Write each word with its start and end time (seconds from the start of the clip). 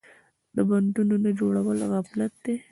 د 0.55 0.57
بندونو 0.69 1.15
نه 1.23 1.31
جوړول 1.39 1.79
غفلت 1.91 2.33
دی. 2.43 2.55